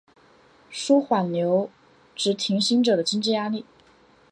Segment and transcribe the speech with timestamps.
[0.71, 1.69] 纾缓留
[2.15, 3.67] 职停薪者的经济压力